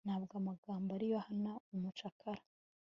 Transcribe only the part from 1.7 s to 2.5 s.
umucakara